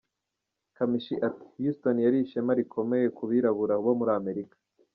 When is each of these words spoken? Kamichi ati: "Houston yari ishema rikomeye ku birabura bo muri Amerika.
Kamichi 0.75 1.15
ati: 1.27 1.47
"Houston 1.61 1.97
yari 2.05 2.17
ishema 2.25 2.51
rikomeye 2.59 3.05
ku 3.17 3.23
birabura 3.31 3.75
bo 3.83 3.91
muri 3.99 4.11
Amerika. 4.19 4.55